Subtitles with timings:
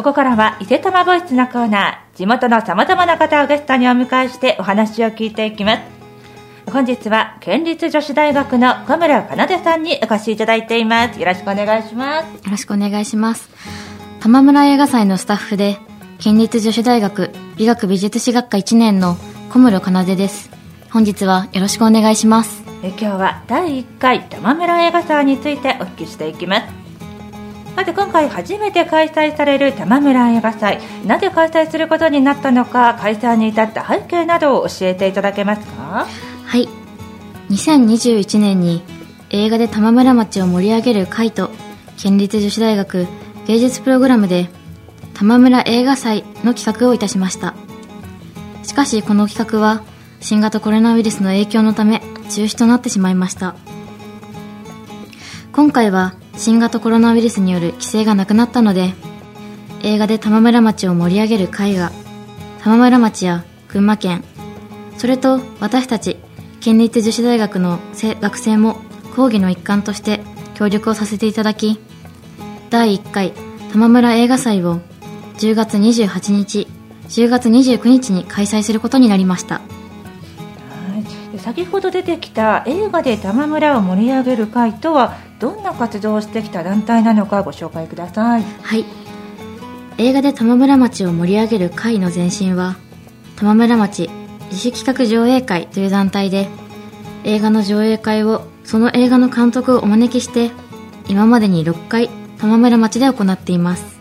[0.00, 5.82] ここからは伊勢玉ボイスのコーナー地元のさまざまな方をゲストにお迎えしてお話を聞いていきます。
[6.72, 11.20] 本日は県立女子大学の小村かなでさんにお越しいただいています。
[11.20, 12.24] よろしくお願いします。
[12.46, 13.50] よろしくお願いします。
[14.20, 15.76] 玉村映画祭のスタッフで
[16.18, 19.18] 県立女子大学美学美術史学科1年の
[19.50, 20.48] 小室かなでです。
[20.90, 22.62] 本日はよろしくお願いします。
[22.82, 26.79] え今日は第1回玉村映画祭についてお聞きしていきます
[27.76, 36.06] さて今回初めて開催される玉村映画祭なぜ開催することになったのか開催に至った背景などを教えていただけますか？
[36.44, 36.68] はい。
[37.48, 38.82] 2021年に
[39.30, 41.50] 映画で玉村町を盛り上げる会と
[41.96, 43.06] 県立女子大学
[43.46, 44.48] 芸術プログラムで
[45.14, 47.54] 玉村映画祭の企画をいたしました。
[48.62, 49.82] しかしこの企画は
[50.20, 53.54] 新型コロナウイルスの影響のため中止となってしまいました。
[55.52, 58.94] 今回は新型コロナウイルスによる規制がなくなったので
[59.82, 61.92] 映画で玉村町を盛り上げる会が
[62.62, 64.24] 玉村町や群馬県
[64.98, 66.18] それと私たち
[66.60, 68.76] 県立女子大学の学生も
[69.14, 70.20] 講義の一環として
[70.54, 71.78] 協力をさせていただき
[72.68, 73.32] 第1回
[73.72, 74.80] 玉村映画祭を
[75.38, 76.68] 10月28日
[77.08, 79.60] 10月29日に開催することになりました。
[81.40, 88.42] 先ほど出てきた映画で玉村を盛り上げる会とはどんな活動をしてきた団体なのかご紹介ください。
[88.42, 88.84] はい。
[89.98, 92.76] 映画で玉村町を盛り上げる会の前身は
[93.36, 94.08] 玉村町
[94.50, 96.48] 自主企画上映会という団体で
[97.24, 100.52] 映画の上映会をその映画の監督をお招きして
[101.08, 103.98] 今までに6回玉村町で行っています。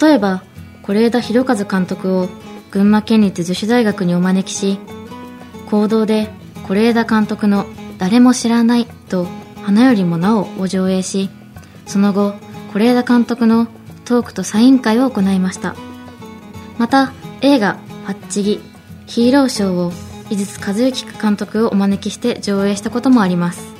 [0.00, 0.42] 例えば
[0.82, 2.28] 是枝裕和監督を
[2.70, 4.78] 群馬県立女子大学にお招きし
[5.70, 6.28] 行動で
[6.68, 7.66] 是枝監督の
[7.98, 9.26] 「誰も知らない」と
[9.64, 11.30] 花よりもなおを上映し
[11.86, 12.34] その後
[12.72, 13.66] 是枝監督の
[14.04, 15.74] トークとサイン会を行いました。
[16.78, 18.60] また映画「パッチギ」
[19.06, 19.92] ヒーローショーを
[20.28, 23.74] 井筒和之監督をお招きして上映したこともあります。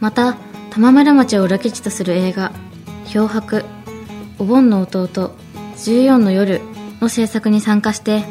[0.00, 0.36] また
[0.70, 2.52] 玉村町を裏基地とする映画
[3.06, 3.64] 「漂白」
[4.38, 5.34] 「お盆の弟」
[5.76, 6.60] 「14の夜」
[7.00, 8.24] の制作に参加して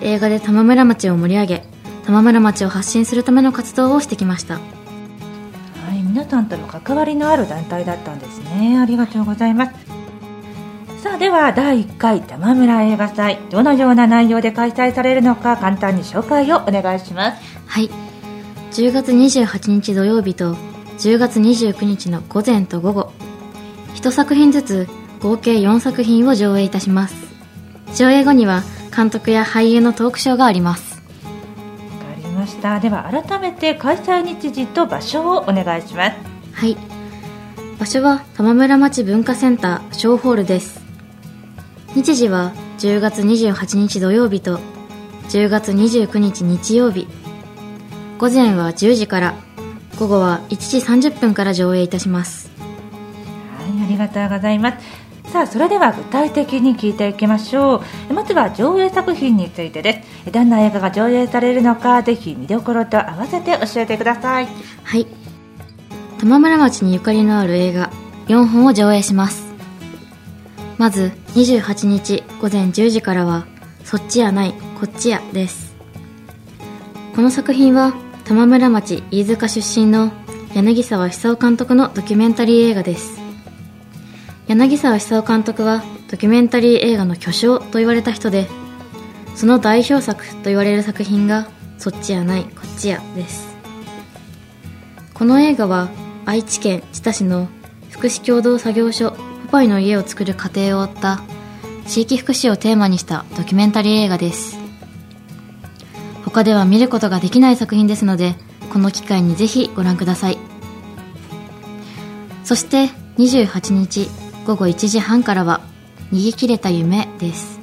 [0.00, 1.64] 映画で玉村町を盛り上げ
[2.06, 4.58] 玉村町を発信するための活動をしてきました。
[6.10, 8.80] 皆さんとの関わりのある団体だったんですね。
[8.80, 9.72] ありがとうございます。
[11.04, 17.42] さあでは第1回玉村映画祭どのような内容で開催されるのか簡単に紹介をお願いします。
[17.64, 17.88] はい。
[18.72, 20.56] 10月28日土曜日と
[20.98, 23.12] 10月29日の午前と午後
[23.94, 24.88] 1作品ずつ
[25.20, 27.14] 合計4作品を上映いたします。
[27.94, 30.89] 上映後には監督や俳優のトークショーがあります。
[32.60, 32.78] した。
[32.78, 36.16] では改めて開催日時と場所をお願いします。
[36.52, 36.76] はい。
[37.78, 40.80] 場所は玉村町文化センター小ホールです。
[41.94, 44.60] 日時は10月28日土曜日と
[45.30, 47.08] 10月29日日曜日。
[48.18, 49.34] 午前は10時から
[49.98, 52.50] 午後は1時30分から上映いたします。
[53.56, 58.12] はいありがとうございますさあそれでは具体的に聞いていきましょう。
[58.12, 60.32] まずは上映作品についてです。
[60.32, 64.48] どんな映画が上映されるのかぜひ見どころと合わせて教えてください。
[64.82, 65.06] はい。
[66.18, 67.92] 玉村町にゆかりのある映画
[68.26, 69.54] 4本を上映します。
[70.78, 73.46] まず28日午前10時からは
[73.84, 75.76] そっちやないこっちやです。
[77.14, 80.10] この作品は玉村町飯塚出身の
[80.54, 83.19] 柳沢久夫監督のドキュメンタリー映画です。
[84.50, 85.80] 柳沢久夫監督は
[86.10, 88.48] ドキュメンタリー映画の巨匠と言われた人で
[89.36, 93.48] その代表作と言われる作品がそっちやないこっちやです。
[95.14, 95.88] この映画は
[96.26, 97.46] 愛知県知多市の
[97.90, 99.18] 福祉共同作業所ポ
[99.52, 101.22] パイの家を作る過程を追った
[101.86, 104.58] 地域福祉をテーマにしたドキュメンタリー映画です。
[106.24, 108.34] 他では見ることができない作品ですので
[108.72, 110.38] この機会にぜひご覧ください。
[112.42, 114.10] そして28日
[114.46, 115.60] 午後1時半からは
[116.12, 117.60] 逃げ切れた夢です。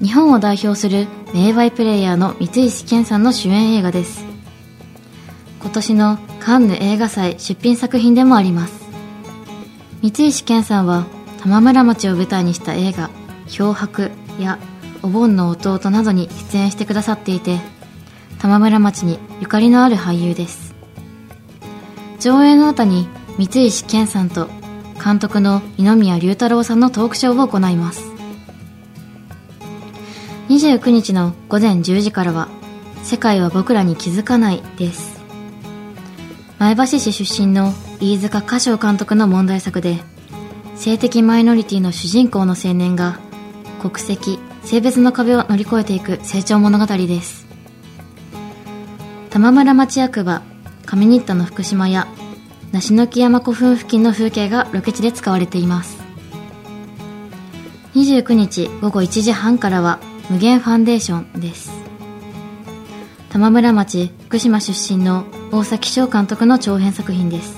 [0.00, 4.24] 日本を代表する名バイプレイヤーの三石健さんの主演映画です。
[5.60, 8.86] 今年のカンヌ映画祭出品作品でもあります。
[10.02, 11.06] 三石健さんは
[11.40, 13.10] 玉村町を舞台にした映画
[13.48, 14.58] 「漂白」や
[15.02, 17.60] 「お盆の弟」などに出演してくださっていて
[18.38, 20.74] 玉村町にゆかりのある俳優です。
[22.20, 23.08] 上映の後に
[23.38, 24.48] 三石健さんと
[25.06, 28.02] 監督の二宮龍太郎さんのトークショーを行います。
[30.48, 32.48] 29日の午前10時からは
[33.04, 35.20] 「世界は僕らに気づかない」です。
[36.58, 40.02] 前橋市出身の飯塚歌唱監督の問題作で
[40.74, 43.20] 性的マイノリティの主人公の青年が
[43.80, 47.46] 国籍性別の壁を乗り越えていく成長物語です。
[49.30, 50.42] 玉村町役場
[50.84, 52.08] 上新田の福島や
[52.76, 55.96] 梨の木山古墳付近の風景がロケ地で使われています。
[57.94, 61.70] 29日午後1時半からは無限ファンデーションです。
[63.30, 67.56] 玉村町福島出身の大崎翔監督の長編作品です。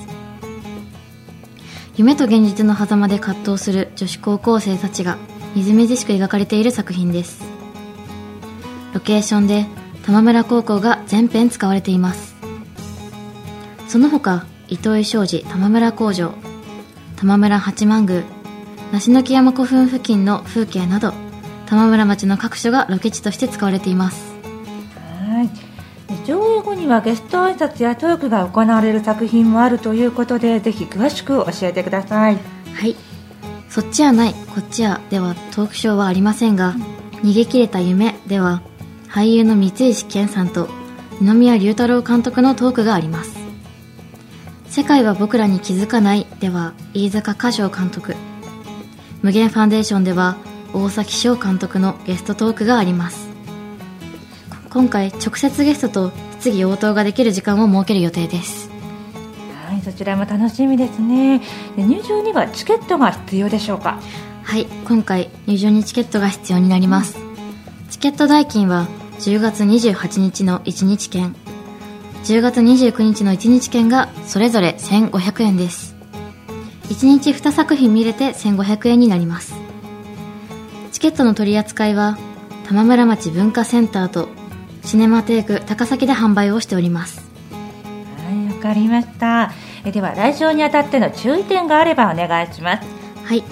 [1.96, 5.18] 夢と現実の狭間で葛藤する女子高校生たちが
[5.56, 7.42] みずみずしく描かれている作品です。
[8.94, 9.66] ロケーションで
[10.06, 12.36] 玉村高校が全編使われています。
[13.88, 16.34] その他糸井商事玉村工場
[17.16, 18.22] 玉村八幡宮
[18.92, 21.12] 梨の木山古墳付近の風景など
[21.66, 24.34] 玉村町の各所がロケ地として使われています。
[25.26, 26.24] はい。
[26.24, 32.38] 上映後にはゲスト挨拶やトークが行われる作品もあるということでぜひ詳しく教えてください。
[32.74, 32.96] はい。
[33.68, 36.74] そっちはないこっちはではトークショーはありませんが、
[37.22, 38.62] 逃げ切れた夢では
[39.08, 40.68] 俳優の三石健さんと
[41.20, 43.37] 二宮龍太郎監督のトークがあります
[44.70, 48.14] 世界は僕らに気づかないでは飯坂歌唱監督。
[49.22, 50.36] 無限ファンデーションでは
[50.72, 53.28] 大崎翔監督のゲストトークがあります。
[54.70, 58.70] 今回直接ゲストと質疑応答ができる時間を設ける予定です。
[59.66, 61.40] はいそちらも楽しみですね。
[61.76, 63.98] 入場にはチケットが必要でしょうか？
[64.44, 67.18] はい今回入場にチケットが必要になります、
[67.90, 68.86] チケット代金は
[69.18, 71.34] 10月28日の1日券
[72.24, 75.96] 10月29日の1日券がそれぞれ1500円です。
[76.84, 79.54] 1日2作品見れて1500円になります。
[80.92, 82.18] チケットの取り扱いは
[82.66, 84.28] 玉村町文化センターと
[84.84, 87.26] シネマテーク高崎で販売をしております。
[88.24, 89.52] はいわかりました。
[89.84, 92.88] えでは来場にあたっての注意点があればお願いします。
[93.24, 93.44] はい。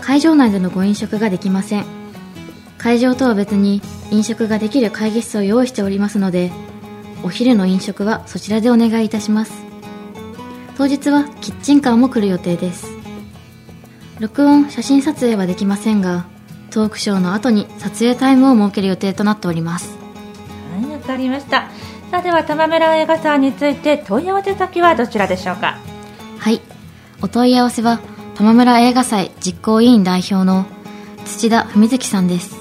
[0.00, 2.02] 会場内でのご飲食ができません。
[2.78, 3.80] 会場とは別に
[4.10, 6.50] 飲食ができる会議室を用意しておりますので
[7.22, 9.52] お昼の飲食はそちらでお願いいたします。
[10.76, 12.86] 当日はキッチンカーも来る予定です。
[14.18, 16.26] 録音写真撮影はできませんが
[16.70, 19.96] トークショーの後に撮影タイムを設ける予定となっております。
[20.74, 21.68] はいわかりました。
[22.10, 25.78] さあでは玉村映画祭について問い合わせ先はどちらでしょうか？
[26.38, 26.60] はい。
[27.20, 28.00] お問い合わせは
[28.34, 30.66] 玉村映画祭実行委員代表の
[31.24, 32.56] 土田文月さんです。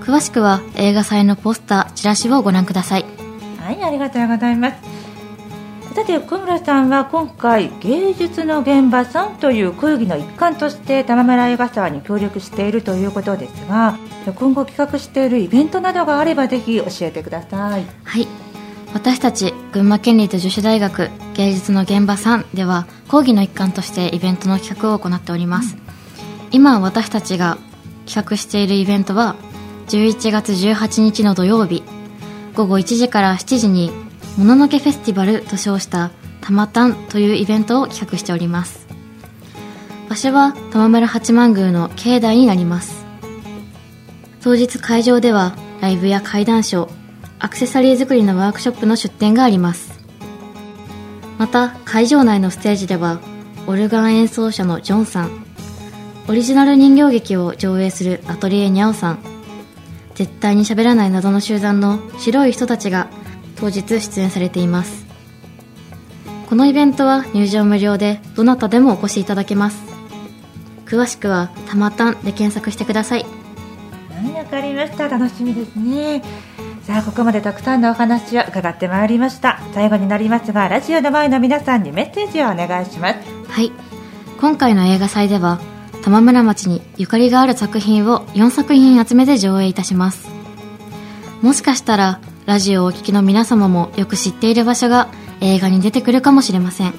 [0.00, 3.04] 詳しくは映画祭のポスターチラシをご覧ください
[3.66, 4.76] はいありがとうございます。
[5.92, 13.98] さて小村さんは今回芸術の現場さんという講義の一環として玉村映画祭に協力しているということですが
[14.36, 17.86] 今後企画しているイベントなどがあればぜひ教えてください。
[18.04, 18.28] はい
[18.94, 25.80] 私たち群馬県立女子大学芸術の現場さんでは講義の一環としてイベントの企画を行っております、うん、
[26.52, 27.58] 今私たちが
[28.06, 29.36] 企画しているイベントは
[29.88, 31.82] 11月18日の土曜日
[32.56, 33.90] 午後1時から7時に
[34.38, 36.10] もののけフェスティバルと称した
[36.40, 38.86] たまたんというイベントを企画しております。
[40.08, 43.04] 場所は玉村八幡宮の境内になります。
[44.40, 46.90] 当日会場ではライブや怪談ショー
[47.38, 50.00] アクセサリー作りのワークショップの出展があります。
[51.36, 53.20] また会場内のステージでは
[53.66, 55.44] オルガン演奏者のジョンさん
[56.28, 59.35] オリジナル人形劇を上映するアトリエニャオさん
[60.16, 63.08] 絶対に喋らない謎の集団の白い人たちが
[63.56, 65.06] 当日出演されています。
[66.48, 69.84] このイベントは入場無料でどなたでもお越しいただけます。
[70.86, 73.26] 詳しくはたまたんで検索してください。
[74.10, 75.08] はいわかりました。
[75.08, 76.22] 楽しみですね。
[76.84, 79.60] さあここまでたくさんのお話を伺ってまいりました。
[79.74, 83.18] 最後になりますがラジオの前の皆さんにメッセージをお願いします。
[83.50, 83.70] はい。
[84.40, 85.60] 今回の映画祭では
[86.06, 90.28] 玉村町にゆかりがある作品を4作品集めて上映いたします。
[91.42, 95.08] もしかしたらラジオをお聴きの皆様もよく知っている場所が
[95.40, 96.94] 映画に出てくるかもしれません。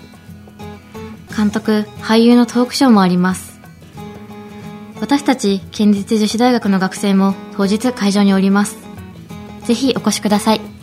[1.33, 3.61] 監督俳優のトークショーもあります。
[4.99, 8.75] 私たち県立女子大学の学生も当日会場におります。
[9.63, 10.76] ぜひお越しくださいはい。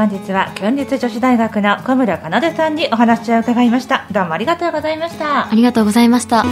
[0.00, 4.06] 本日は県立女子大学の小村奏さんにお話を伺いました。
[4.10, 5.50] どうもありがとうございました。
[5.50, 6.42] ありがとうございました。